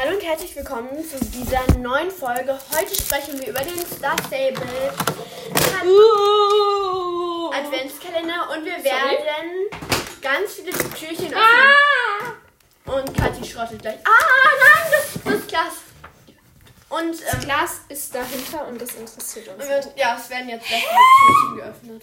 [0.00, 2.58] Hallo und herzlich willkommen zu dieser neuen Folge.
[2.74, 4.66] Heute sprechen wir über den Star Stable
[5.84, 7.50] Uh.
[7.52, 9.68] Adventskalender und wir werden
[10.22, 11.36] ganz viele Türchen öffnen.
[11.36, 12.90] Ah!
[12.92, 13.98] Und Kathi schrottet gleich.
[14.04, 14.10] Ah,
[14.64, 15.72] nein, das, das Glas.
[16.88, 19.68] Und Das ähm, Glas ist dahinter und das interessiert uns.
[19.68, 22.02] wir- ja, es werden jetzt sehr viele Türchen geöffnet.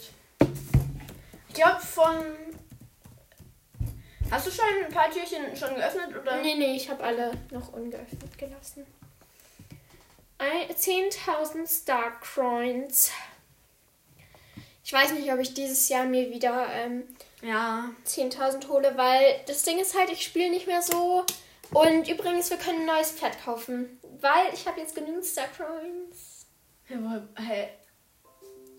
[1.50, 2.26] Ich glaube von.
[4.30, 6.42] Hast du schon ein paar Türchen schon geöffnet oder?
[6.42, 8.86] Nee, nee, ich habe alle noch ungeöffnet gelassen.
[10.38, 13.12] Ein- 10.000 Star Coins.
[14.84, 17.04] Ich weiß nicht, ob ich dieses Jahr mir wieder ähm,
[17.42, 17.90] Ja.
[18.06, 21.26] 10.000 hole, weil das Ding ist halt, ich spiele nicht mehr so.
[21.72, 26.46] Und übrigens, wir können ein neues Pferd kaufen, weil ich habe jetzt genügend Star Coins
[26.90, 27.70] wo- hey.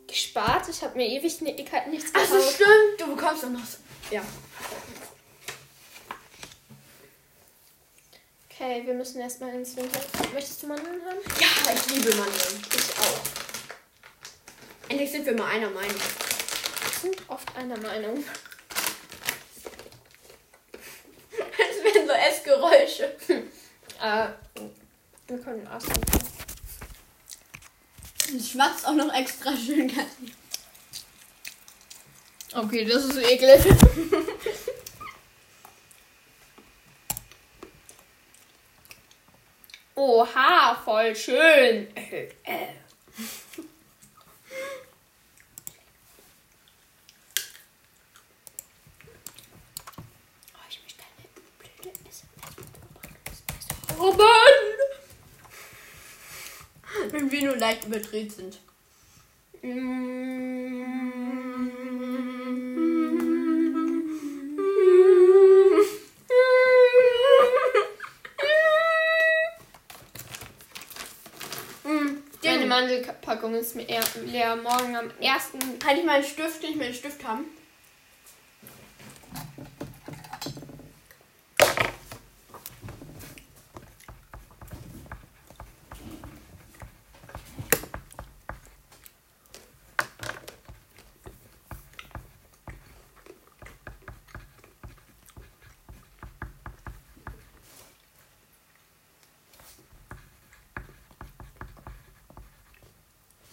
[0.07, 0.69] gespart.
[0.71, 2.55] Ich habe mir ewig ni- nichts Ach so, gekauft.
[2.55, 3.01] stimmt.
[3.01, 3.65] Du bekommst doch noch.
[3.67, 3.79] so-
[4.11, 4.23] Ja.
[8.69, 9.99] Okay, wir müssen erstmal ins Winter.
[10.35, 11.17] Möchtest du Mandeln haben?
[11.41, 12.63] Ja, ich liebe Mandeln.
[12.77, 13.23] Ich auch.
[14.91, 15.95] Endlich sind wir mal einer Meinung.
[15.95, 18.23] Wir sind oft einer Meinung.
[21.33, 23.17] Es werden so Essgeräusche.
[24.03, 24.29] Äh,
[25.29, 26.01] wir können Asten.
[28.37, 30.35] Es schmatzt auch noch extra schön, Kathi.
[32.55, 33.65] Okay, das ist eklig.
[40.11, 41.87] Oha, voll schön.
[41.95, 42.01] Oh,
[50.71, 51.93] ich möchte eine blöde
[53.99, 54.57] Oh Mann!
[57.11, 58.61] Wenn wir nur leicht überdreht sind.
[59.61, 60.48] Meine
[73.29, 74.57] Mandelpackung ist leer.
[74.57, 75.79] Morgen am ersten.
[75.79, 77.45] Kann ich mal einen Stift, nicht mehr einen Stift haben?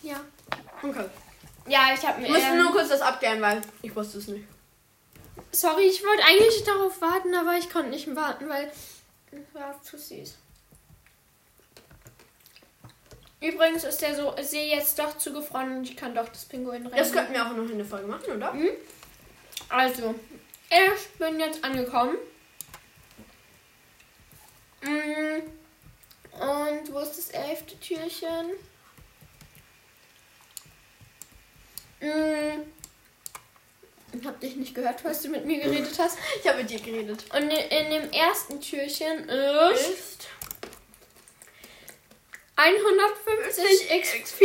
[0.05, 0.21] Ja.
[0.89, 1.05] Okay.
[1.67, 2.27] Ja, ich habe mir.
[2.27, 4.45] Ich musste ähm, nur kurz das abklären, weil ich wusste es nicht.
[5.51, 8.71] Sorry, ich wollte eigentlich darauf warten, aber ich konnte nicht warten, weil
[9.31, 10.35] es war zu süß.
[13.41, 16.97] Übrigens ist der so See jetzt doch zugefroren und ich kann doch das Pinguin rennen.
[16.97, 18.53] Das könnten wir auch noch in der Folge machen, oder?
[19.69, 20.15] Also,
[20.69, 22.17] ich bin jetzt angekommen.
[24.81, 25.41] Mm,
[26.41, 28.47] Und wo ist das elfte Türchen?
[28.47, 28.55] Mm,
[31.99, 32.07] Ich
[34.25, 36.17] hab dich nicht gehört, als du mit mir geredet hast.
[36.41, 37.23] Ich habe mit dir geredet.
[37.33, 40.27] Und in, in dem ersten Türchen ist Ist
[42.55, 44.39] 150 XP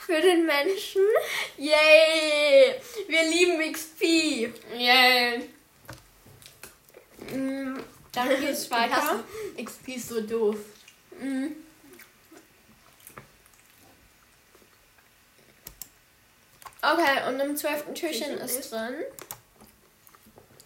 [0.00, 1.02] für den Menschen.
[1.56, 2.74] Yay!
[3.06, 4.02] Wir lieben XP.
[4.76, 5.48] Yay.
[7.32, 7.78] Mm,
[8.12, 9.22] Dann geht's Ich weiter.
[9.62, 10.56] XP ist so doof.
[11.20, 11.46] Mm.
[17.00, 18.94] Okay, und im zwölften Türchen ist ist- drin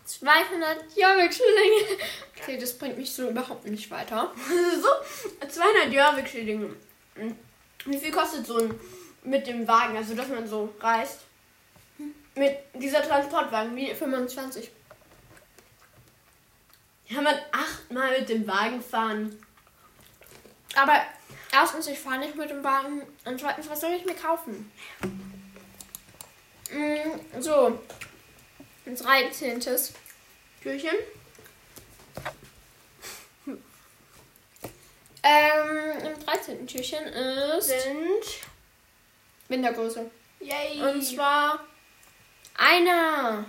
[0.04, 1.98] 200 Jobbik-Schillinge.
[2.38, 4.32] Okay, das bringt mich so überhaupt nicht weiter.
[4.82, 6.76] so, 200 Jörg-Schillinge.
[7.86, 8.78] Wie viel kostet so ein
[9.22, 11.20] mit dem Wagen, also dass man so reist?
[12.34, 14.70] Mit dieser Transportwagen, wie fünfundzwanzig.
[17.12, 19.42] kann man achtmal mit dem Wagen fahren?
[20.74, 21.00] Aber
[21.52, 23.02] erstens, ich fahre nicht mit dem Wagen.
[23.24, 24.70] Und zweitens, was soll ich mir kaufen?
[26.74, 27.78] Mm, so.
[28.86, 29.60] Ein 13.
[30.62, 30.90] Türchen?
[35.26, 36.66] Ähm, im 13.
[36.66, 38.24] Türchen ist Sind.
[39.48, 40.10] Wintergröße.
[40.40, 40.82] Yay!
[40.82, 41.64] Und zwar
[42.58, 43.46] einer.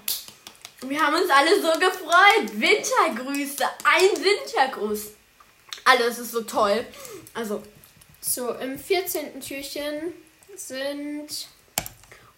[0.84, 2.50] wir haben uns alle so gefreut.
[2.54, 3.66] Wintergrüße.
[3.84, 5.08] Ein Wintergruß.
[5.84, 6.86] Alles ist so toll.
[7.34, 7.62] Also,
[8.22, 9.42] So, im 14.
[9.42, 10.14] Türchen
[10.56, 11.50] sind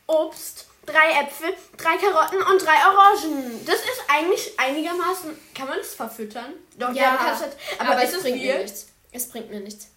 [0.07, 3.63] Obst, drei Äpfel, drei Karotten und drei Orangen.
[3.65, 5.37] Das ist eigentlich einigermaßen.
[5.53, 6.53] Kann man das verfüttern?
[6.77, 8.61] Doch, Ja, man kann's halt- aber, aber, es bringt mir viel?
[8.63, 8.87] nichts.
[9.11, 9.89] Es bringt mir nichts.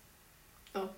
[0.75, 0.89] Oh.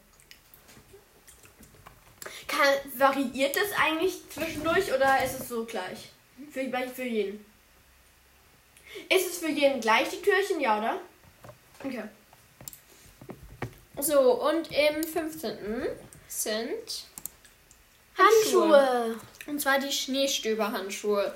[2.49, 6.11] Kann, variiert das eigentlich zwischendurch oder ist es so gleich?
[6.51, 7.45] Für, gleich für jeden.
[9.09, 11.01] Ist es für jeden gleich, die Türchen, ja, oder?
[11.85, 12.03] Okay.
[14.01, 15.87] So, und im 15.
[16.29, 17.05] sind
[18.19, 19.19] Handschuhe.
[19.47, 21.35] Und zwar die Schneestöberhandschuhe.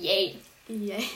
[0.00, 0.36] Yay.
[0.68, 0.98] Yay.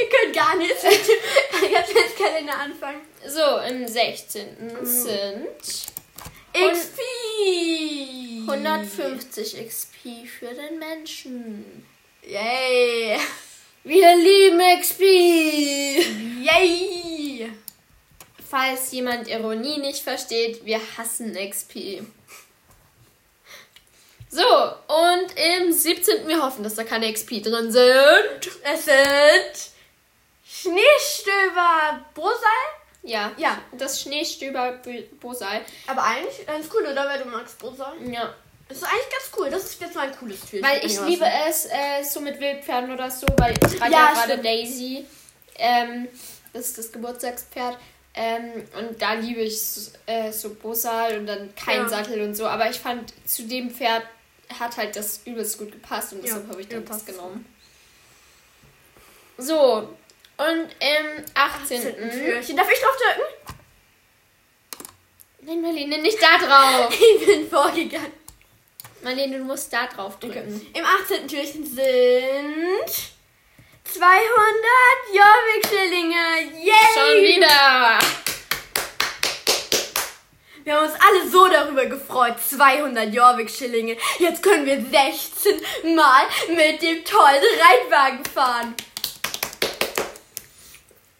[0.00, 3.00] Ihr könnt gar nichts mit dem Adventskalender anfangen.
[3.26, 4.84] So, im 16.
[4.84, 5.48] sind
[6.52, 7.00] XP.
[8.48, 11.86] 150 XP für den Menschen.
[12.22, 13.18] Yay.
[13.84, 15.00] Wir lieben XP!
[16.42, 17.48] Yay.
[18.50, 22.02] Falls jemand Ironie nicht versteht, wir hassen XP.
[24.30, 25.32] So, und
[25.62, 26.26] im 17.
[26.28, 28.50] Wir hoffen, dass da keine XP drin sind.
[28.62, 29.72] Es sind
[30.44, 32.34] Schneestöber Brosal.
[33.02, 33.58] Ja, Ja.
[33.72, 34.80] das Schneestöber
[35.20, 35.60] Bosal.
[35.86, 37.06] Aber eigentlich ganz cool, oder?
[37.08, 37.94] Weil du magst Brosal.
[38.10, 38.34] Ja,
[38.68, 39.50] Das ist eigentlich ganz cool.
[39.50, 40.62] Das ist jetzt mal ein cooles Türchen.
[40.68, 44.38] weil ich liebe es äh, so mit Wildpferden oder so, weil ich reite Ja, gerade.
[44.38, 45.06] Daisy.
[45.56, 46.08] Ähm,
[46.52, 47.78] das ist das Geburtstagspferd.
[48.14, 51.88] Ähm, und da liebe ich so, äh, so Bosal und dann kein Ja.
[51.88, 52.46] Sattel und so.
[52.46, 54.02] Aber ich fand, zu dem Pferd
[54.58, 57.44] hat halt das übelst gut gepasst und Ja, deshalb habe ich dann ja, das genommen.
[59.36, 59.96] So,
[60.38, 61.82] und im 18.
[61.82, 62.56] Türchen.
[62.56, 63.58] Darf ich drauf drücken?
[65.40, 66.92] Nein, Marlene, nicht da drauf.
[67.20, 68.12] Ich bin vorgegangen.
[69.02, 70.66] Marlene, du musst da drauf drücken.
[70.74, 71.26] Im 18.
[71.28, 72.88] Türchen sind
[73.84, 74.18] 200
[75.12, 76.52] Jorvik-Schillinge.
[76.62, 76.72] Yay!
[76.94, 77.98] Schon wieder.
[80.68, 82.34] Wir haben uns alle so darüber gefreut.
[82.38, 83.96] 200 Jorvik-Schillinge.
[84.18, 88.74] Jetzt können wir 16 Mal mit dem tollen Reitwagen fahren.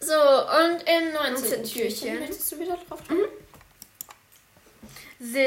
[0.00, 1.62] So, und im 19.
[1.62, 1.64] 19.
[1.64, 2.18] Türchen.
[2.20, 3.32] Möchtest du wieder drauf drücken?
[5.18, 5.40] Sind...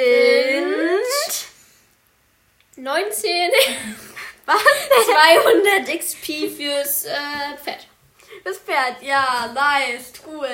[2.77, 3.51] 19.
[4.47, 4.63] Was?
[5.05, 7.11] 200 XP fürs äh,
[7.63, 7.85] Pferd.
[8.43, 9.01] Das Pferd.
[9.01, 10.13] Ja, nice.
[10.25, 10.47] Cool.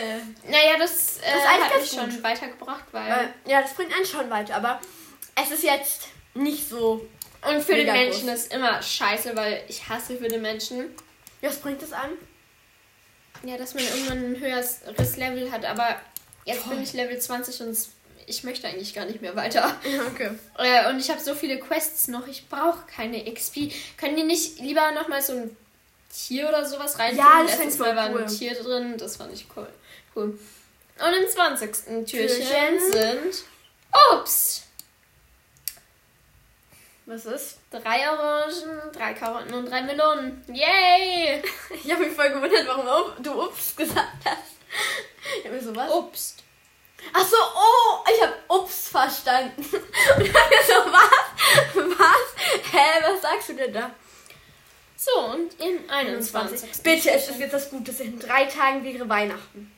[0.46, 3.12] Naja, das, äh, Das hat mich schon weitergebracht, weil...
[3.46, 4.56] Äh, ja, das bringt einen schon weiter.
[4.56, 4.80] Aber
[5.36, 7.08] es ist jetzt nicht so...
[7.48, 8.40] und für den Menschen groß.
[8.40, 10.96] ist immer scheiße, weil ich hasse für den Menschen.
[11.42, 12.12] Was bringt es an?
[13.44, 14.82] Ja, dass man irgendwann ein höheres
[15.18, 16.02] Level hat, aber
[16.46, 16.74] jetzt Toll.
[16.74, 17.78] bin ich Level 20 und
[18.26, 19.76] ich möchte eigentlich gar nicht mehr weiter.
[20.08, 20.32] Okay.
[20.58, 23.72] Äh, und ich habe so viele Quests noch, ich brauche keine XP.
[23.98, 25.56] Können die nicht lieber nochmal so ein
[26.18, 27.16] Tier oder sowas rein?
[27.16, 28.24] Ja, das Letztes Mal war cool.
[28.24, 29.68] ein Tier drin, das fand ich cool.
[30.16, 30.40] cool.
[31.00, 31.72] Und im 20.
[32.06, 32.92] Türchen, Türchen.
[32.92, 33.44] sind
[34.12, 34.64] Ups!
[37.06, 37.60] Was ist?
[37.72, 40.44] Drei Orangen, drei Karotten und drei Melonen.
[40.52, 41.42] Yay!
[41.84, 44.58] Ich habe mich voll gewundert, warum du Ups gesagt hast.
[45.40, 45.90] Ich habe mir so was.
[45.92, 46.44] Obst.
[47.14, 49.62] Ach so, oh, ich habe Ups verstanden.
[50.18, 51.98] Und ich hab mir so, was?
[51.98, 52.72] Was?
[52.72, 53.92] Hä, was sagst du denn da?
[55.00, 56.82] So, und im 21.
[56.82, 57.92] Bitte, es ist jetzt das Gute.
[58.02, 59.72] In drei Tagen wäre Weihnachten.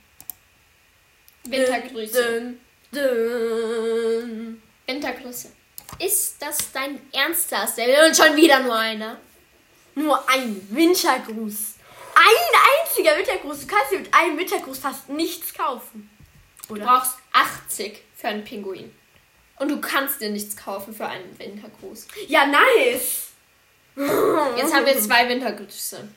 [1.43, 2.23] Wintergrüße.
[2.23, 2.59] Dün,
[2.93, 4.61] dün.
[4.87, 5.51] Wintergrüße.
[5.99, 8.07] Ist das dein ernster Level?
[8.07, 9.19] Und schon wieder nur einer.
[9.95, 11.75] Nur ein Wintergruß.
[12.15, 13.61] Ein einziger Wintergruß.
[13.61, 16.09] Du kannst dir mit einem Wintergruß fast nichts kaufen.
[16.69, 16.85] Du Oder?
[16.85, 18.95] brauchst 80 für einen Pinguin.
[19.57, 22.07] Und du kannst dir nichts kaufen für einen Wintergruß.
[22.29, 23.28] Ja, nice.
[24.57, 26.07] Jetzt haben wir zwei Wintergrüße.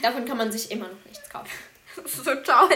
[0.00, 1.50] Davon kann man sich immer noch nichts kaufen.
[1.96, 2.70] Das ist so toll.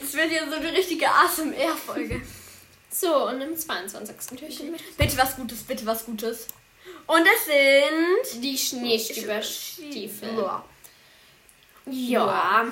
[0.00, 2.22] Das wird hier so eine richtige ASMR-Folge.
[2.90, 4.38] So, und im 22.
[4.38, 6.48] Türchen Bitte was Gutes, bitte was Gutes.
[7.06, 8.42] Und es sind.
[8.42, 10.36] die Schneestöberstiefel.
[10.36, 10.64] Ja.
[11.86, 12.66] Ja,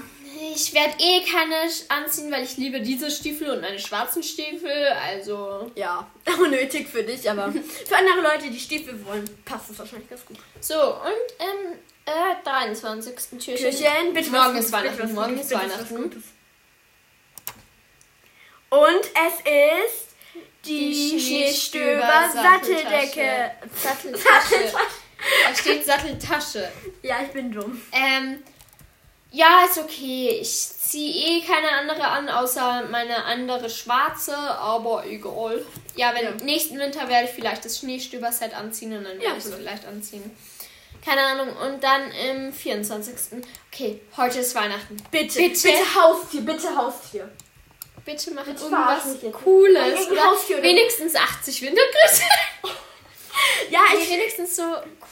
[0.54, 1.56] ich werde eh keine
[1.88, 4.70] anziehen, weil ich liebe diese Stiefel und meine schwarzen Stiefel.
[5.04, 6.10] Also, Ja,
[6.40, 10.38] unnötig für dich, aber für andere Leute, die Stiefel wollen, passt es wahrscheinlich ganz gut.
[10.60, 13.14] so, und im äh, 23.
[13.38, 13.56] Türchen.
[13.56, 16.22] Türchen, bitte Morgen was ist Weihnachten, bitte was morgen ist Weihnachten.
[18.70, 20.08] Und es ist
[20.64, 23.50] die, Die Schneestöber Satteldecke.
[23.74, 24.72] Satteltasche.
[25.46, 26.70] Da steht Satteltasche.
[27.02, 27.80] Ja, ich bin dumm.
[27.92, 28.42] Ähm,
[29.32, 30.38] ja, ist okay.
[30.40, 35.64] Ich ziehe eh keine andere an, außer meine andere schwarze, aber egal.
[35.96, 36.44] Ja, wenn Ja.
[36.44, 39.84] nächsten Winter werde ich vielleicht das Schneestöber-Set anziehen und dann werde Ja, ich es vielleicht.
[39.86, 40.30] anziehen.
[41.04, 41.48] Keine Ahnung.
[41.56, 43.42] Und dann im 24.
[43.72, 44.96] Okay, heute ist Weihnachten.
[45.10, 45.62] Bitte, Bitte?
[45.68, 47.30] bitte Haustier, bitte Haustier.
[48.04, 49.02] Bitte mach Jetzt irgendwas.
[49.32, 50.08] Cooles.
[50.10, 52.22] Oder Haustier oder- wenigstens 80 Wintergrüße.
[53.70, 54.10] Ja, Nee, ich.
[54.10, 54.62] wenigstens so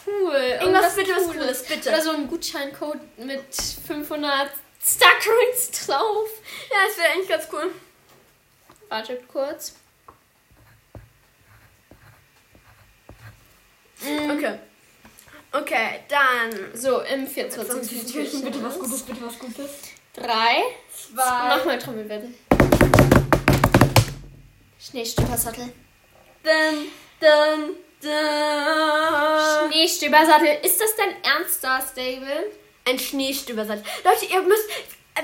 [0.06, 0.34] cool.
[0.60, 1.88] Irgendwas bitte was Cooles, bitte.
[1.90, 3.54] Oder so ein Gutscheincode mit
[3.86, 4.50] 500
[4.84, 6.28] Starcoins drauf.
[6.70, 7.70] Ja, das wäre eigentlich ganz cool.
[8.88, 9.74] Wartet kurz.
[14.00, 14.58] Okay.
[15.52, 16.76] Okay, dann.
[16.76, 17.90] So, im 24.
[17.90, 18.44] Bitte Türchen.
[18.44, 19.70] bitte was Gutes, bitte was Gutes.
[20.14, 20.62] Drei.
[20.94, 21.56] Zwei.
[21.56, 22.34] Nochmal Trommelwirbel.
[24.80, 25.72] Schneestöbersattel.
[26.44, 26.88] Dun,
[27.20, 27.28] dun,
[27.66, 27.76] dun.
[29.68, 30.58] Schneestöbersattel.
[30.62, 32.50] Ist das dein Ernst, Star Stable?
[32.86, 33.80] Ein Schneestöbersatz.
[34.04, 34.68] Leute, ihr müsst,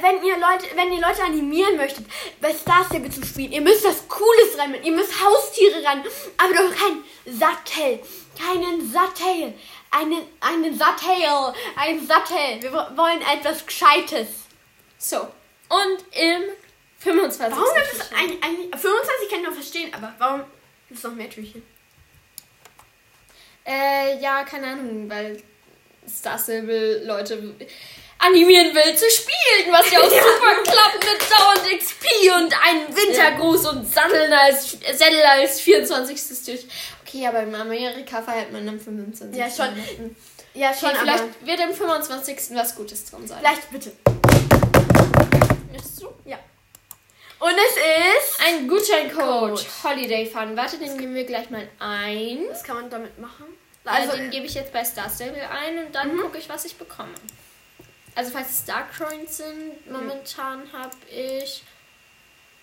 [0.01, 2.05] wenn ihr Leute, wenn ihr Leute animieren möchtet,
[2.41, 6.05] bei Star Stable zu spielen, ihr müsst das Cooles rein, ihr müsst Haustiere rein,
[6.37, 7.03] aber doch kein
[7.33, 8.01] Sattel,
[8.39, 9.55] keinen Sattel,
[9.91, 12.61] einen, einen Sattel, ein Sattel.
[12.63, 14.29] Wir wo- wollen etwas Gescheites.
[14.99, 15.17] So.
[15.69, 16.43] Und im
[16.99, 17.57] 25.
[17.59, 18.17] Warum es Türchen.
[18.17, 20.41] ein, ein, 25 kann ich noch verstehen, aber warum
[20.89, 21.63] gibt es noch mehr Türchen?
[23.67, 25.43] Äh, ja, keine Ahnung, weil
[26.09, 27.55] Star Stable Leute
[28.19, 32.05] animieren will zu spielen, was ja auch super klappt mit dauernd XP
[32.37, 36.45] und einem Wintergruß und Satteln als, Sättel als 24.
[36.45, 36.71] Türchen.
[37.07, 39.39] Okay, aber in Amerika feiert man am 25.
[39.39, 39.69] Ja, schon.
[40.55, 42.37] Ja, schon, Okay, aber vielleicht wird am 25.
[42.57, 43.39] was Gutes drin sein.
[43.41, 43.93] vielleicht bitte.
[45.73, 46.09] Möchtest du?
[46.25, 46.39] Ja.
[47.45, 48.41] Und es ist.
[48.41, 49.59] Ein Gutscheincode.
[49.59, 49.63] Code.
[49.83, 50.57] Holiday Fun.
[50.57, 52.47] Warte, den geben wir gleich mal ein.
[52.49, 53.45] Was kann man damit machen?
[53.85, 56.21] Also, Also, den gebe ich jetzt bei Star Stable ein und dann Mhm.
[56.23, 57.13] gucke ich, was ich bekomme.
[58.15, 61.63] Also falls es Star Coins sind, momentan habe ich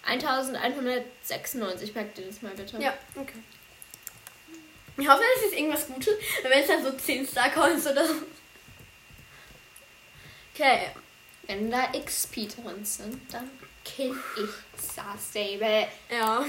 [0.04, 1.94] 1196.
[1.94, 2.78] Merkt ihr das mal bitte?
[2.82, 3.38] ja, okay.
[4.98, 6.16] Ich hoffe, es ist irgendwas Gutes.
[6.44, 8.16] Wenn es dann so 10 Star Coins oder so.
[10.56, 10.88] Okay.
[11.44, 13.50] Wenn da XP drin sind, dann
[13.86, 15.88] kill ich Star Stable.
[16.10, 16.46] Ja.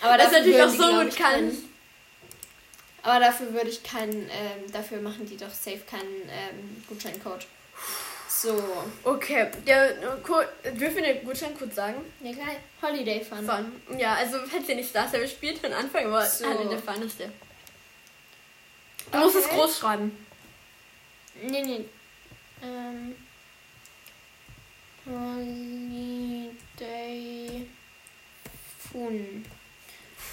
[0.00, 1.52] Aber Das natürlich auch so gut kann.
[3.02, 7.46] Aber dafür würde ich keinen, ähm, dafür machen die doch safe keinen ähm, Gutscheincode.
[8.28, 8.62] So,
[9.04, 9.50] Okay.
[9.66, 11.96] Der Code, dürfen wir den Gutscheincode sagen?
[12.22, 12.56] ja gleich.
[12.82, 13.44] Holiday Fun.
[13.46, 13.98] Fun.
[13.98, 16.44] Ja, also falls ihr nicht Star Stable spielt, dann anfangen, aber So.
[16.68, 17.30] der Fun ist der.
[19.12, 19.54] Du musst es Okay.
[19.54, 20.26] groß schreiben.
[21.42, 21.84] Nee, nee.
[22.62, 23.14] Ähm.
[25.06, 26.43] Holiday
[28.78, 29.44] Fun.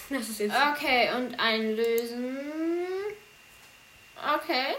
[0.10, 0.56] Das ist jetzt.
[0.56, 2.38] Okay, und einlösen.
[4.36, 4.76] Okay.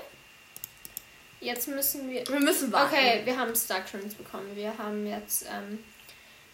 [1.40, 2.26] Jetzt müssen wir.
[2.26, 2.94] Wir müssen warten.
[2.94, 4.54] Okay, wir haben Starcrons bekommen.
[4.54, 5.84] Wir haben jetzt ähm,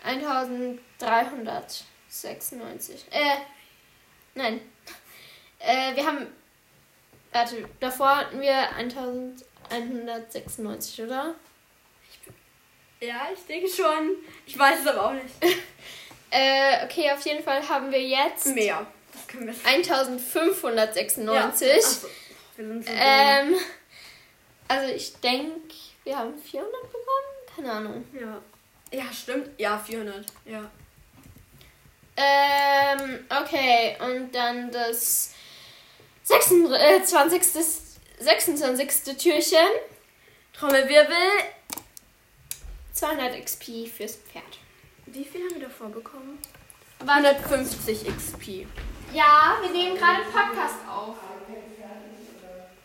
[0.05, 3.05] 1396.
[3.11, 3.37] Äh,
[4.35, 4.61] nein.
[5.59, 6.27] Äh, wir haben.
[7.33, 11.35] Warte, davor hatten wir 1196, oder?
[13.01, 14.17] Ja, ich denke schon.
[14.47, 15.35] Ich weiß es aber auch nicht.
[16.31, 18.87] Äh, okay, auf jeden Fall haben wir jetzt Mehr.
[19.15, 21.25] Das können wir 1596.
[21.27, 21.47] Ja.
[21.49, 22.07] Achso.
[22.57, 23.55] Wir sind so Ähm,
[24.69, 25.75] also ich denke,
[26.05, 27.57] wir haben 400 bekommen?
[27.57, 28.05] Keine Ahnung.
[28.13, 28.43] Ja.
[28.93, 29.49] Ja, stimmt.
[29.59, 30.27] Ja, 400.
[30.45, 30.71] Ja.
[32.17, 35.33] Ähm, okay, und dann das
[36.25, 37.43] 26.
[38.19, 39.17] 26.
[39.17, 39.67] Türchen.
[40.53, 41.17] Trommelwirbel.
[42.99, 44.59] 200 XP fürs Pferd.
[45.07, 46.39] Wie viel haben wir davor bekommen?
[47.07, 48.67] 150 XP.
[49.13, 51.15] Ja, wir nehmen gerade Podcast auf.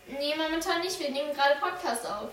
[0.07, 0.99] Nee, momentan nicht.
[0.99, 2.29] Wir nehmen gerade Podcast auf.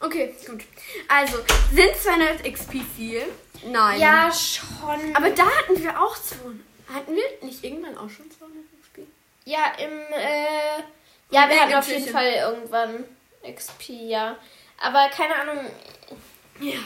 [0.00, 0.64] Okay, gut.
[1.08, 1.38] Also,
[1.70, 3.22] sind 200 XP viel?
[3.66, 4.00] Nein.
[4.00, 5.14] Ja, schon.
[5.14, 6.60] Aber da hatten wir auch 200.
[6.94, 9.00] Hatten wir nicht irgendwann auch schon 200 XP?
[9.44, 10.78] Ja, im, äh,
[11.30, 12.08] ja, wir hatten auf jeden.
[12.08, 13.04] Fall irgendwann
[13.54, 14.36] XP, ja.
[14.78, 15.70] Aber keine Ahnung.
[16.60, 16.78] Ja.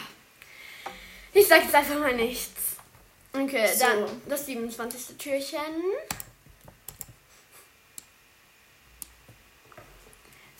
[1.32, 2.76] Ich sag jetzt einfach mal nichts.
[3.32, 3.84] Okay, So.
[3.84, 5.16] dann das 27.
[5.16, 5.58] Türchen.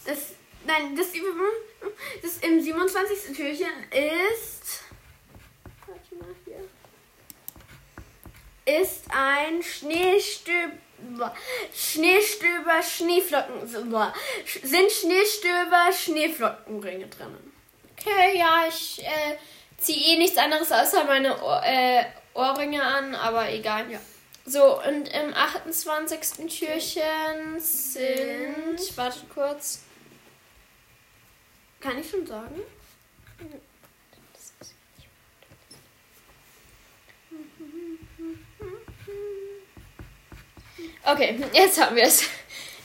[0.05, 0.19] Das,
[0.65, 1.09] nein, das,
[2.23, 3.37] das im 27.
[3.37, 4.83] Türchen ist.
[5.87, 6.69] Warte mal hier.
[8.81, 10.75] Ist ein Schneestöber.
[11.75, 13.67] Schneestöber, Schneeflocken.
[13.67, 17.37] Sind Schneestöber, Schneeflockenringe drin.
[17.99, 19.37] Okay, ja, ich äh,
[19.77, 22.05] ziehe eh nichts anderes außer meine Ohr, äh,
[22.35, 23.91] Ohrringe an, aber egal.
[23.91, 24.01] Ja.
[24.47, 26.47] So, und im 28.
[26.49, 28.97] Türchen sind.
[28.97, 29.83] Wartet kurz.
[31.81, 32.61] Kann ich schon sagen?
[41.05, 42.23] Okay, jetzt haben wir es.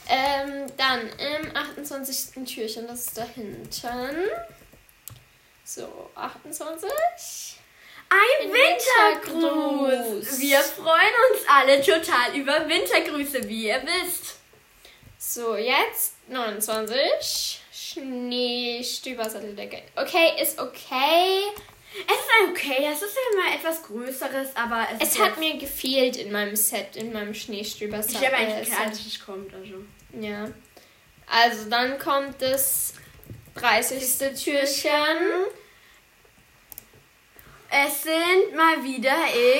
[0.08, 2.44] Ähm, dann im 28.
[2.46, 3.66] Türchen, das ist da hinten.
[5.64, 6.88] So, 28.
[8.08, 9.42] Ein Wintergruß.
[9.42, 10.38] Wintergruß.
[10.40, 14.36] Wir freuen uns alle total über Wintergrüße, wie ihr wisst.
[15.18, 17.60] So, jetzt 29.
[17.72, 19.82] Schneestübersatteldecke.
[19.96, 21.40] Okay, ist okay.
[22.06, 25.56] Es ist okay, es ist ja mal etwas Größeres, aber es, Es ist hat mir
[25.56, 28.26] gefehlt in meinem Set, in meinem Ich Schneestübersattel.
[28.26, 29.84] habe eigentlich äh, es kommt, also.
[30.20, 30.48] Ja.
[31.26, 32.94] Also dann kommt das
[33.54, 33.98] 30.
[34.42, 35.46] Türchen.
[37.68, 39.14] Es sind mal wieder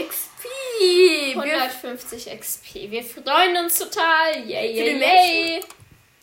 [0.08, 0.44] XP.
[0.78, 2.74] Wir 150 XP.
[2.90, 4.48] Wir freuen uns total.
[4.48, 5.60] Yay, Für yay, den yay.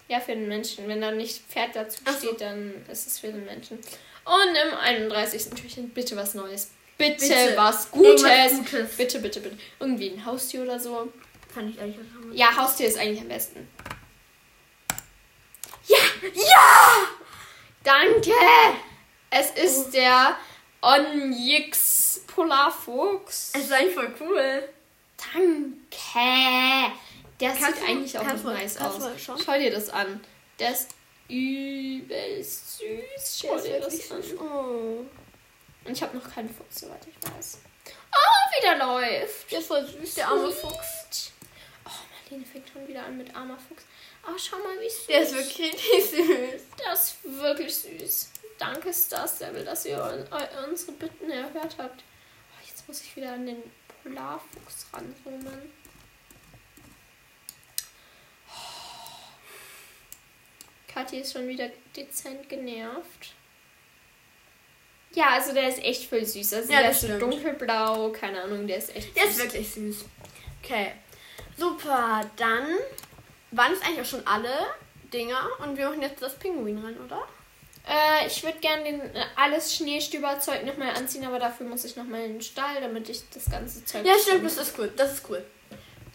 [0.08, 0.88] Ja, für den Menschen.
[0.88, 2.27] Wenn da nicht Pferd dazu Ach so.
[2.27, 3.79] steht, dann ist es für den Menschen.
[4.25, 5.50] Und im 31.
[5.51, 6.72] Türchen bitte was Neues.
[6.98, 7.53] Bitte, Bitte.
[7.58, 8.22] was Gutes.
[8.24, 8.96] Gutes.
[8.96, 9.58] Bitte, bitte, bitte.
[9.80, 11.12] Irgendwie ein Haustier oder so.
[11.53, 12.13] Fand ich ehrlich gesagt.
[12.15, 12.34] hammer.
[12.34, 13.68] Ja, Haustier ist eigentlich am besten.
[15.88, 15.98] Ja!
[16.34, 17.08] Ja!
[17.84, 18.32] Danke!
[19.30, 20.38] Es ist der
[20.82, 23.51] Onyx Polarfuchs.
[23.56, 24.70] Es ist eigentlich voll cool.
[25.34, 26.94] Danke!
[27.39, 29.03] Der Kannst sieht du- eigentlich auch noch nice aus.
[29.44, 30.22] Schau dir das an.
[30.60, 30.89] Der ist
[31.34, 33.40] übelst süß.
[33.42, 34.24] Schau dir das an.
[34.40, 35.06] Oh.
[35.86, 37.60] Und ich habe noch keinen Fuchs, soweit ich weiß.
[38.12, 39.52] Oh, wieder läuft.
[39.52, 41.32] Der ist voll süß, der arme Fuchs.
[41.86, 43.84] Oh, Marlene fängt schon wieder an mit armer Fuchs.
[44.25, 45.08] Oh, schau mal, wie süß.
[45.08, 45.72] Der ist wirklich
[46.12, 46.62] süß.
[46.80, 48.30] Der ist wirklich süß.
[48.58, 50.28] Danke, Star Stable, dass ihr
[50.70, 52.02] unsere Bitten erhört habt.
[52.02, 53.63] Oh, jetzt muss ich wieder an den
[54.04, 55.74] Polarfuchs ranzoomen.
[60.93, 63.33] Kathi ist schon wieder dezent genervt.
[65.13, 66.53] Ja, also der ist echt voll süß.
[66.53, 67.21] Also Ja, der das ist so stimmt.
[67.33, 69.31] dunkelblau, keine Ahnung, der ist echt Der süß.
[69.38, 70.05] ist wirklich süß.
[70.63, 70.91] Okay.
[71.57, 72.67] Super, dann
[73.51, 74.51] waren es eigentlich auch schon alle
[75.13, 77.27] Dinger und wir machen jetzt das Pinguin rein, oder?
[77.88, 82.21] Äh, ich würde gerne den äh, alles Schneestüberzeug nochmal anziehen, aber dafür muss ich nochmal
[82.21, 84.03] in den Stall, damit ich das ganze Zeug.
[84.05, 84.91] Ja, stimmt, das ist cool.
[84.95, 85.45] Das ist cool.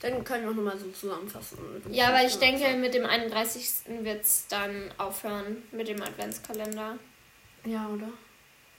[0.01, 1.59] Dann können wir auch nochmal so zusammenfassen.
[1.91, 3.69] Ja, weil ich denke, mit dem 31.
[4.03, 6.99] wird es dann aufhören mit dem Adventskalender.
[7.65, 8.09] Ja, oder?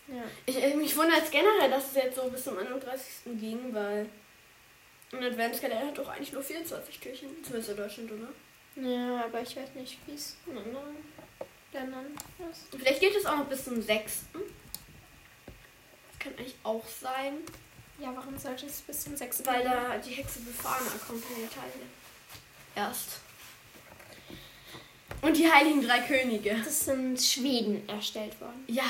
[0.07, 0.23] Ja.
[0.45, 3.37] Ich, ich mich wundert es generell, dass es jetzt so bis zum 31.
[3.39, 4.07] ging, weil
[5.11, 7.29] ein Adventskalender hat doch eigentlich nur 24 Türchen.
[7.43, 8.29] Zumindest in Deutschland, oder?
[8.75, 10.95] ja, aber ich weiß nicht, wie es in anderen
[11.73, 12.05] Ländern
[12.49, 12.67] ist.
[12.71, 14.25] Vielleicht geht es auch noch bis zum 6.
[14.33, 17.39] Das kann eigentlich auch sein,
[17.99, 19.45] Ja, warum sollte es bis zum 6.
[19.45, 21.89] weil da die Hexe Befana kommt in Italien.
[22.75, 23.19] Erst.
[25.21, 26.55] Und die Heiligen Drei Könige.
[26.55, 28.63] Das ist in Schweden erstellt worden.
[28.67, 28.89] Ja.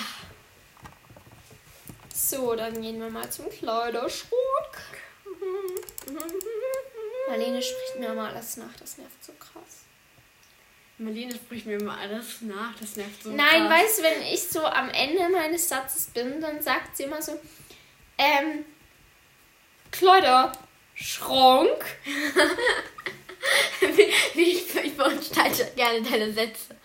[2.14, 4.30] So, dann gehen wir mal zum Kleiderschrank.
[7.28, 9.84] Marlene spricht mir mal alles nach, das nervt so krass.
[10.98, 13.30] Marlene spricht mir immer alles nach, das nervt so.
[13.30, 13.72] Nein, krass.
[13.72, 17.40] weißt du, wenn ich so am Ende meines Satzes bin, dann sagt sie immer so,
[18.18, 18.66] ähm,
[20.00, 21.86] Kleiderschrank.
[24.36, 26.76] ich, ich veranstalte gerne deine Sätze.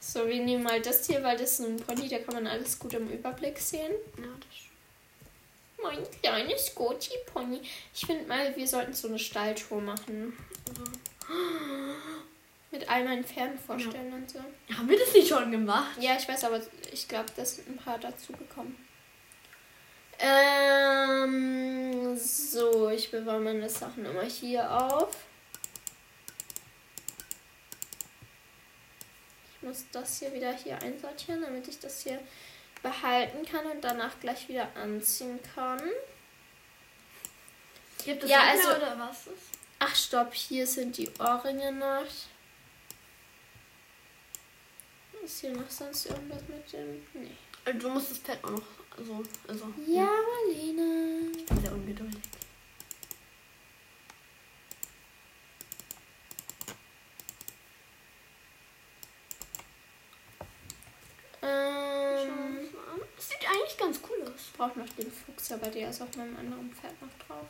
[0.00, 2.80] So, wir nehmen mal das hier, weil das ist ein Pony, da kann man alles
[2.80, 3.92] gut im Überblick sehen.
[4.18, 7.60] Ja, das Mein kleines Goti-Pony.
[7.94, 10.36] Ich finde mal, wir sollten so eine Stalltour machen.
[12.72, 14.40] Mit all meinen Pferden vorstellen und so.
[14.76, 15.96] Haben wir das nicht schon gemacht?
[16.00, 16.60] Ja, ich weiß, aber
[16.92, 18.89] ich glaube, da sind ein paar dazugekommen.
[20.20, 25.16] Ähm, so, ich bewahre meine Sachen immer hier auf.
[29.56, 32.20] Ich muss das hier wieder hier einsortieren, damit ich das hier
[32.82, 35.80] behalten kann und danach gleich wieder anziehen kann.
[38.04, 39.50] Gibt es Ja, also- mehr oder was ist?
[39.78, 42.04] Ach, stopp, hier sind die Ohrringe noch.
[45.22, 47.06] Ist hier noch sonst irgendwas mit dem?
[47.14, 47.30] Nee.
[47.64, 48.62] Also, Du musst das Pad auch noch
[49.04, 49.64] so, also.
[49.86, 51.30] Ja, Marlene.
[51.36, 52.20] Ich bin sehr ungeduldig.
[61.42, 62.68] Ähm,
[63.16, 64.40] Das sieht eigentlich ganz cool aus.
[64.50, 67.46] ich brauche noch den Fuchs, aber der ist auf meinem anderen Pferd noch drauf.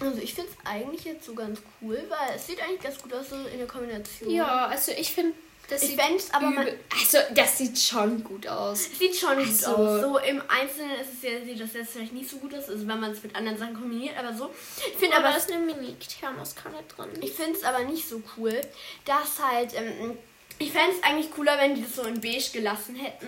[0.00, 3.12] Also ich finde es eigentlich jetzt so ganz cool, weil es sieht eigentlich ganz gut
[3.12, 4.30] aus so in der Kombination.
[4.30, 5.34] Ja, also ich finde,
[5.70, 8.84] das Ich sieht fände aber man, Also, das sieht schon gut aus.
[8.98, 10.00] sieht schon gut Also- aus.
[10.00, 12.86] So im Einzelnen ist es ja, sieht das jetzt vielleicht nicht so gut aus, also
[12.86, 14.50] wenn man es mit anderen Sachen kombiniert, aber so.
[14.78, 17.08] Ich finde aber aber, da ist eine Mini-Thermoskanne drin.
[17.22, 18.60] ich finde es aber nicht so cool,
[19.04, 20.16] dass halt, ähm,
[20.58, 23.26] ich fände es eigentlich cooler, wenn die das so in beige gelassen hätten.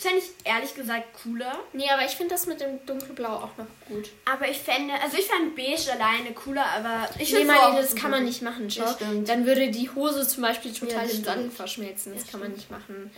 [0.00, 1.58] Das fände ich ehrlich gesagt cooler.
[1.72, 4.08] Nee, aber ich finde das mit dem dunkelblau auch noch gut.
[4.26, 7.82] Aber ich fände, also ich fände beige alleine cooler, aber ich Nee, finde Marlene, auch
[7.82, 8.84] das kann man nicht machen, schau.
[8.84, 8.96] Das.
[9.24, 11.54] Dann würde die Hose zum Beispiel Ja, total das im Sattel stimmt.
[11.54, 12.14] verschmelzen.
[12.14, 13.10] Das Ja, kann man nicht machen.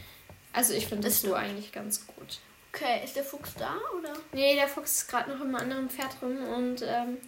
[0.54, 2.38] Also ich finde Das das so eigentlich ganz gut.
[2.72, 4.14] Okay, ist der Fuchs da oder?
[4.32, 7.18] Nee, der Fuchs ist gerade noch im anderen Pferd drin und ähm,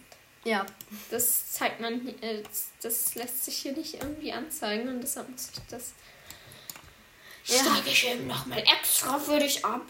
[0.45, 0.65] Ja.
[1.11, 2.41] das zeigt man, äh,
[2.81, 5.93] das lässt sich hier nicht irgendwie anzeigen und deshalb muss ich das.
[7.45, 7.59] Ja.
[7.59, 9.81] Steige ich eben nochmal extra für dich ab.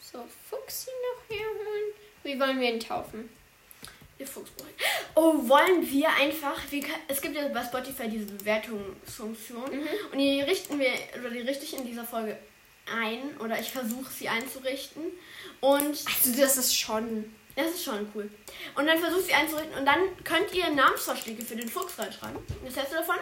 [0.00, 1.92] So, Fuchsi noch herholen.
[2.24, 3.30] Wie wollen wir ihn taufen?
[4.18, 4.66] Der Fuchsbräu.
[5.14, 6.60] Oh, wollen wir einfach.
[6.70, 9.70] Wir, es gibt ja bei Spotify diese Bewertungsfunktion.
[10.12, 12.36] Und die richten wir, oder die richte ich in dieser Folge
[12.92, 13.36] ein.
[13.38, 15.02] Oder ich versuche sie einzurichten.
[15.60, 17.34] Und Also das ist schon.
[17.56, 18.30] Das ist schon cool.
[18.76, 22.38] Und dann versucht sie einzurichten und dann könnt ihr Namensvorschläge für den Fuchs reinschreiben.
[22.64, 23.16] Was hältst du davon?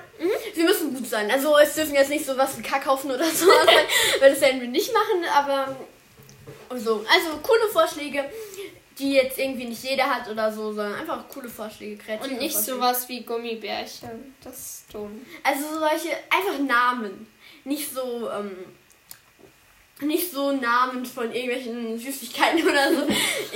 [0.54, 1.30] Sie müssen gut sein.
[1.30, 3.86] Also es dürfen jetzt nicht so was wie Kackhaufen oder so sein,
[4.20, 5.76] weil das werden wir nicht machen, aber
[6.78, 7.04] so.
[7.12, 8.24] Also coole Vorschläge,
[8.98, 12.52] die jetzt irgendwie nicht jeder hat oder so, sondern einfach coole Vorschläge, kreative Und nicht
[12.54, 12.78] Vorschläge.
[12.78, 14.34] sowas wie Gummibärchen.
[14.44, 15.24] Das ist dumm.
[15.42, 17.26] Also solche, einfach Namen.
[17.64, 18.56] Nicht so, ähm,
[20.00, 23.06] nicht so Namen von irgendwelchen Süßigkeiten oder so.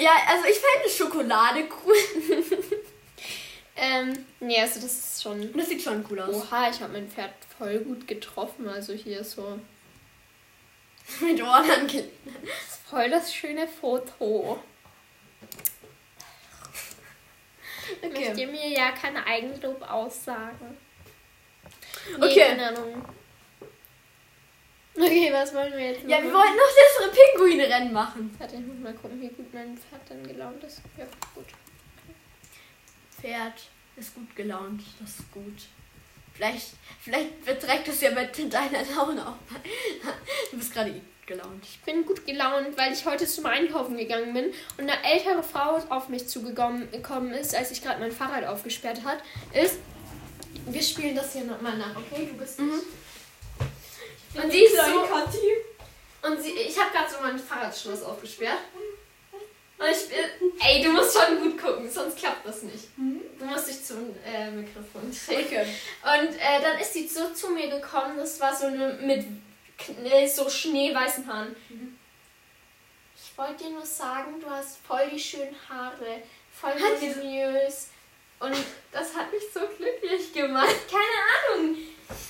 [0.01, 1.95] ja, also ich fände Schokolade cool.
[3.77, 5.53] Ähm, nee, also das ist schon.
[5.53, 6.33] Das sieht schon cool aus.
[6.33, 8.69] Oha, ich habe mein Pferd voll gut getroffen.
[8.69, 9.59] Also hier ist so.
[11.21, 12.13] Mit Ohren angelegt.
[12.89, 14.61] Voll das schöne Foto.
[18.01, 18.29] Ich Okay.
[18.29, 20.77] möchte mir ja keine Eigenlob aussagen.
[22.17, 22.47] Okay.
[22.51, 23.05] keine Ahnung.
[24.97, 26.25] Okay, was wollen wir jetzt Ja, machen?
[26.29, 28.35] wir wollten noch das Pinguinrennen machen.
[28.39, 30.81] Warte, ich muss mal gucken, wie gut mein Pferd dann gelaunt ist.
[30.97, 31.05] Ja,
[31.35, 31.47] gut.
[33.21, 33.55] Pferd
[33.97, 34.83] ist gut gelaunt.
[35.01, 35.63] Das ist gut.
[36.35, 36.69] Vielleicht,
[37.01, 39.61] vielleicht beträgt es ja mit deiner Laune auch mal.
[40.51, 41.65] Du bist gerade gelaunt.
[41.65, 44.47] Ich bin gut gelaunt, weil ich heute zum Einkaufen gegangen bin
[44.79, 49.03] und eine ältere Frau auf mich zugekommen gekommen ist, als ich gerade mein Fahrrad aufgesperrt
[49.05, 49.19] hat,
[49.53, 49.79] ist.
[50.67, 52.29] Wir spielen das hier nochmal nach, okay?
[52.31, 52.61] Du bist.
[52.61, 52.81] Mhm.
[54.42, 56.29] Und sie ist so.
[56.29, 58.59] Und sie, ich habe gerade so mein Fahrradschloss aufgesperrt.
[59.79, 60.53] Und ich bin.
[60.61, 62.85] Ey, du musst schon gut gucken, sonst klappt das nicht.
[62.97, 65.44] Du musst dich zum äh, Mikrofon drehen.
[65.47, 65.66] Okay.
[66.03, 69.27] Und äh, dann ist sie so zu mir gekommen, das war so eine mit
[69.79, 71.55] kn- so schneeweißen Haaren.
[73.16, 77.88] Ich wollte dir nur sagen, du hast voll die schönen Haare, voll voluminös.
[78.40, 78.57] Und
[78.92, 80.75] das hat mich so glücklich gemacht.
[80.90, 81.77] Keine Ahnung.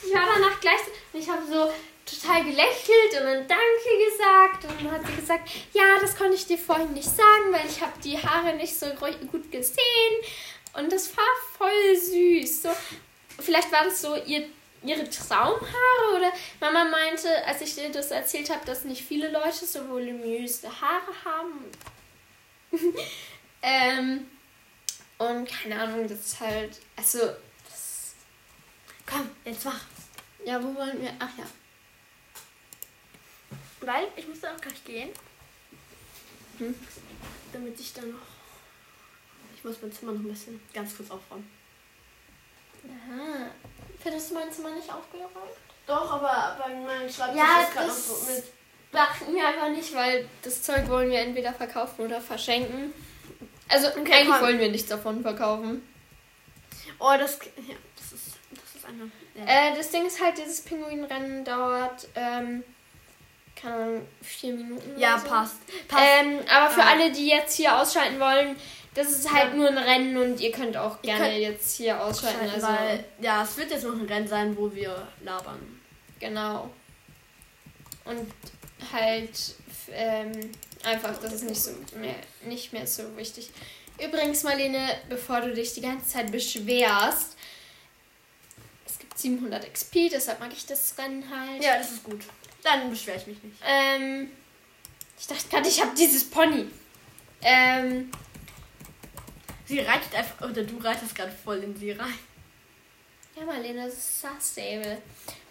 [0.02, 0.80] Ich war danach gleich
[1.12, 1.72] ich habe so
[2.04, 4.64] total gelächelt und dann Danke gesagt.
[4.64, 7.80] Und dann hat sie gesagt, ja, das konnte ich dir vorhin nicht sagen, weil ich
[7.80, 10.14] habe die Haare nicht so gut gesehen.
[10.74, 11.24] Und das war
[11.56, 12.62] voll süß.
[12.62, 12.70] So,
[13.40, 14.46] vielleicht war das so ihr,
[14.82, 19.64] ihre Traumhaare oder Mama meinte, als ich dir das erzählt habe, dass nicht viele Leute
[19.64, 21.70] so voluminöse Haare haben.
[23.62, 24.28] ähm,
[25.16, 27.20] und keine Ahnung, das ist halt, also,
[27.64, 28.14] das,
[29.06, 29.80] Komm, jetzt mach.
[30.44, 31.12] ja, wo wollen wir?
[31.18, 31.44] Ach ja.
[33.84, 35.10] Weil ich muss da auch gleich gehen.
[36.58, 36.74] Hm.
[37.52, 38.18] Damit ich dann noch.
[39.56, 41.48] Ich muss mein Zimmer noch ein bisschen ganz kurz aufräumen.
[42.86, 43.50] Aha.
[44.02, 45.30] Findest du mein Zimmer nicht aufgeräumt?
[45.86, 48.44] Doch, aber bei meinem Schreibtisch Ja, ist gerade noch das- so mit.
[48.92, 52.92] Dachten wir einfach nicht, weil das Zeug wollen wir entweder verkaufen oder verschenken.
[53.68, 54.40] Also eigentlich komm.
[54.40, 55.82] wollen wir nichts davon verkaufen.
[57.00, 57.38] Oh, das.
[57.56, 58.34] Ja, das ist.
[58.50, 59.10] Das ist eine.
[59.34, 59.72] Ja.
[59.72, 62.62] Äh, das Ding ist halt, dieses Pinguinrennen dauert, ähm,
[63.64, 64.98] keine Ahnung, vier Minuten.
[64.98, 65.26] ja, so.
[65.28, 65.56] passt.
[65.88, 66.02] Passt.
[66.20, 68.56] Ähm, aber für alle, die jetzt hier ausschalten wollen,
[68.94, 69.54] das ist halt Ja.
[69.56, 72.48] nur ein Rennen und ihr könnt auch gerne könnt jetzt hier ausschalten.
[72.48, 75.80] Also, weil, ja, es wird jetzt noch ein Rennen sein, wo wir labern.
[76.20, 76.70] genau.
[78.04, 78.30] Und
[78.92, 79.30] halt
[79.92, 80.50] ähm,
[80.84, 83.50] einfach, das ist nicht so mehr, nicht mehr so wichtig.
[83.98, 87.36] Übrigens, Marlene, bevor du dich die ganze Zeit beschwerst,
[88.86, 91.64] es gibt 700 XP, deshalb mag ich das Rennen halt.
[91.64, 92.20] Ja, das ist gut.
[92.64, 93.56] Dann beschwere ich mich nicht.
[93.64, 94.30] Ähm,
[95.18, 96.66] ich dachte gerade, ich habe dieses Pony.
[97.42, 98.10] Ähm,
[99.66, 102.18] Sie reitet einfach, oder du reitest gerade voll in sie rein.
[103.34, 105.00] ja, Marlene, das ist Stable.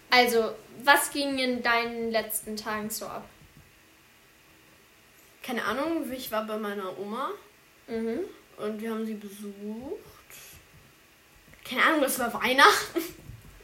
[0.08, 3.28] Also, was ging in deinen letzten Tagen so ab?
[5.42, 7.30] Keine Ahnung, ich war bei meiner Oma
[7.88, 8.20] Mhm.
[8.56, 10.00] und wir haben sie besucht.
[11.68, 13.00] Keine Ahnung, das war Weihnachten.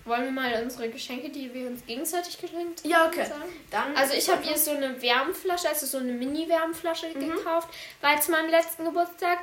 [0.05, 3.27] Wollen wir mal unsere Geschenke, die wir uns gegenseitig geschenkt Ja, okay.
[3.27, 3.51] sagen?
[3.71, 7.21] Dann, Also ich habe ihr so eine Wärmflasche, also so eine Mini-Wärmflasche Mhm.
[7.37, 7.69] gekauft,
[8.01, 9.39] weil zu meinem letzten Geburtstag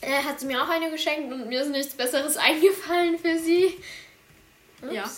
[0.00, 3.76] äh, hat sie mir auch eine geschenkt und mir ist nichts Besseres eingefallen für sie.
[4.82, 4.92] Ups.
[4.92, 5.10] Ja.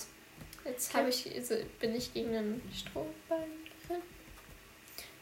[0.65, 3.68] Jetzt habe ich, also bin ich gegen einen Strohballen.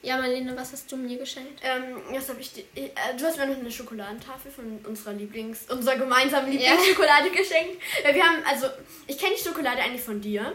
[0.02, 1.60] Ja, Marlene, was hast du mir geschenkt?
[1.62, 5.70] Ähm, was habe ich dir, äh, Du hast mir noch eine Schokoladentafel von unserer Lieblings,
[5.70, 7.82] unserer gemeinsamen Lieblingsschokolade geschenkt.
[8.04, 8.68] Weil wir haben, also,
[9.06, 10.52] ich kenne die Schokolade eigentlich von dir.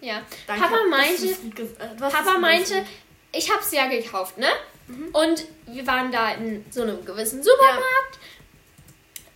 [0.00, 0.22] Ja.
[0.46, 2.84] Danke, Papa meinte, äh, Papa meinte,
[3.32, 4.48] ich habe es ja gekauft, ne?
[4.88, 5.08] Mhm.
[5.12, 8.18] Und wir waren da in so einem gewissen Supermarkt.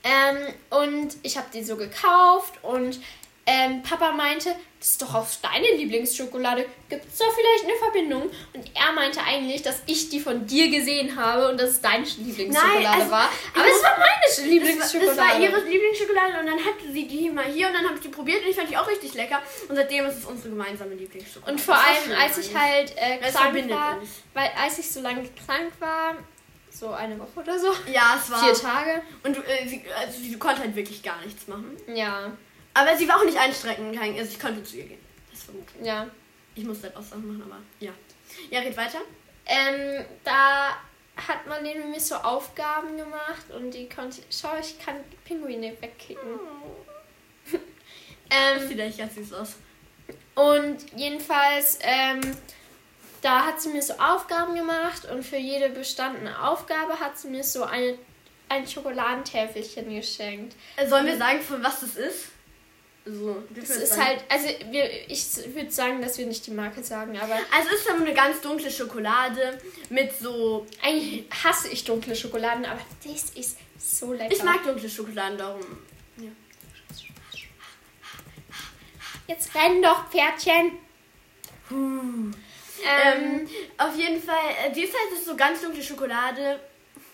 [0.02, 3.00] Ähm, und ich habe die so gekauft und
[3.46, 6.66] ähm, Papa meinte, das ist doch auf deine Lieblingsschokolade.
[6.88, 8.22] Gibt es da vielleicht eine Verbindung?
[8.52, 12.04] Und er meinte eigentlich, dass ich die von dir gesehen habe und dass es deine
[12.04, 13.28] Lieblingsschokolade Nein, also, war.
[13.54, 15.16] Aber es war meine Lieblingsschokolade.
[15.16, 18.00] Das war ihre Lieblingsschokolade und dann hatte sie die mal hier und dann habe ich
[18.02, 19.40] die probiert und ich fand die auch richtig lecker.
[19.68, 21.52] Und seitdem ist es unsere gemeinsame Lieblingsschokolade.
[21.52, 24.08] Und vor war allem, als ich halt äh, krank war, uns.
[24.34, 26.16] weil als ich so lange krank war,
[26.70, 28.38] so eine Woche oder so, Ja, es war.
[28.44, 31.76] vier Tage, Und du, äh, sie, also sie konnte halt wirklich gar nichts machen.
[31.94, 32.32] ja,
[32.74, 35.00] Aber sie war auch nicht kein- Also ich konnte zu ihr gehen.
[35.30, 35.68] Das war gut.
[35.82, 36.06] ja.
[36.56, 37.90] Ich musste halt auch Sachen machen, aber ja.
[38.50, 38.98] Ja, red weiter.
[39.46, 40.68] Ähm, da
[41.16, 46.38] hat man mit mir so Aufgaben gemacht und die konnte schau, ich kann Pinguine wegkicken.
[47.50, 47.60] Das
[48.62, 49.54] Ähm, sieht echt ganz süß aus.
[50.34, 52.20] und jedenfalls, ähm,
[53.20, 57.44] da hat sie mir so Aufgaben gemacht und für jede bestandene Aufgabe hat sie mir
[57.44, 57.98] so eine,
[58.48, 60.56] ein Schokoladentäfelchen geschenkt.
[60.76, 62.28] Äh, Sollen wir sagen, von was das ist?
[63.06, 67.18] So, Es ist halt, also wir, ich würde sagen, dass wir nicht die Marke sagen,
[67.18, 70.66] aber Also es ist dann eine ganz dunkle Schokolade mit so.
[70.82, 74.32] eigentlich hasse ich dunkle Schokoladen, aber das ist so lecker.
[74.34, 75.60] Ich mag dunkle Schokoladen darum.
[76.16, 76.30] Ja.
[79.28, 80.78] Jetzt renn doch, Pferdchen.
[81.70, 82.34] Ähm,
[82.86, 84.36] Ähm, auf jeden Fall,
[84.66, 86.60] äh, die ist halt so ganz dunkle Schokolade.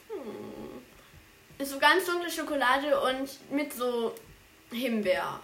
[0.09, 0.81] Hm.
[1.59, 4.14] Ist so ganz dunkle Schokolade und mit so
[4.72, 5.40] Himbeer.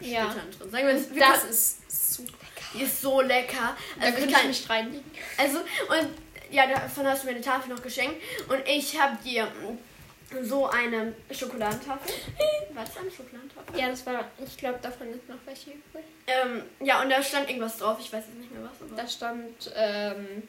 [0.00, 0.26] Ja.
[0.32, 0.70] drin.
[0.70, 2.38] Sagen wir, das können- ist so lecker.
[2.74, 3.76] die ist so lecker.
[3.98, 5.10] Da Also, könnte ich ich kann, nicht reinlegen.
[5.36, 6.08] also und
[6.50, 9.50] ja, davon hast du mir eine Tafel noch geschenkt und ich habe dir
[10.42, 12.14] so eine Schokoladentafel.
[12.74, 13.78] War das eine Schokoladentafel?
[13.78, 16.04] Ja, das war, ich glaube, davon ist noch welche übrig.
[16.26, 17.98] Ähm, ja, und da stand irgendwas drauf.
[18.00, 18.80] Ich weiß jetzt nicht mehr was.
[18.82, 20.46] Aber Da stand ähm,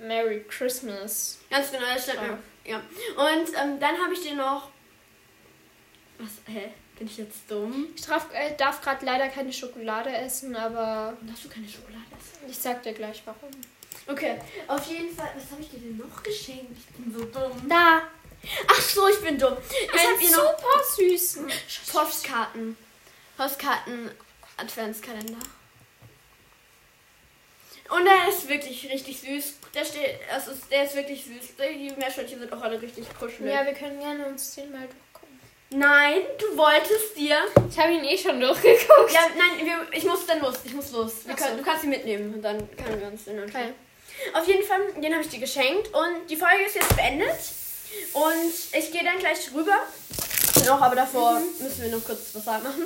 [0.00, 1.38] Merry Christmas.
[1.50, 2.38] Ganz genau, das stand mir.
[2.64, 2.76] Ja.
[2.78, 4.68] Und ähm, dann habe ich dir noch.
[6.18, 6.30] Was?
[6.46, 6.70] Hä?
[6.98, 7.88] Bin ich jetzt dumm?
[7.96, 12.04] Ich darf, äh, darf gerade leider keine Schokolade essen, aber Warum darfst du keine Schokolade
[12.18, 12.50] essen?
[12.50, 13.50] ich sag dir gleich warum.
[14.06, 15.30] Okay, auf jeden Fall.
[15.36, 16.76] Was habe ich dir denn noch geschenkt?
[16.76, 17.68] Ich bin so dumm.
[17.68, 18.02] Da,
[18.68, 19.56] Ach so, ich bin dumm.
[19.70, 21.46] Ich habe ihr noch super süßen.
[21.92, 22.76] Postkarten.
[23.36, 24.10] Postkarten
[24.56, 25.38] Adventskalender.
[27.90, 29.54] Und der ist wirklich richtig süß.
[29.74, 31.56] Der steht, ist, der ist wirklich süß.
[31.58, 33.52] Die Meerschweinchen sind auch alle richtig kuschelig.
[33.52, 34.88] Ja, wir können gerne uns den mal.
[35.74, 37.38] Nein, du wolltest dir.
[37.70, 39.12] Ich habe ihn eh schon durchgeguckt.
[39.12, 40.56] Ja, nein, wir, ich muss dann los.
[40.64, 41.12] Ich muss los.
[41.30, 41.56] Ach können, so.
[41.58, 43.62] du kannst ihn mitnehmen und dann können wir uns den anschauen.
[43.62, 44.38] Okay.
[44.38, 47.38] Auf jeden Fall, den habe ich dir geschenkt und die Folge ist jetzt beendet.
[48.12, 49.76] Und ich gehe dann gleich rüber.
[50.66, 52.84] Noch, aber davor müssen wir noch kurz was machen.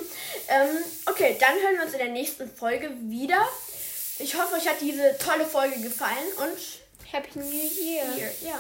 [0.49, 3.46] Ähm, okay, dann hören wir uns in der nächsten Folge wieder.
[4.18, 8.05] Ich hoffe, euch hat diese tolle Folge gefallen und Happy New Year.
[8.14, 8.59] hier, ja.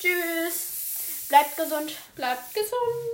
[0.00, 1.28] Tschüss.
[1.28, 1.92] Bleibt gesund.
[2.14, 3.06] Bleibt gesund.